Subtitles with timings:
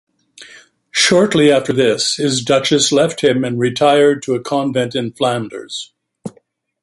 [0.89, 5.93] Shortly after this, his Duchess left him and retired to a convent in Flanders.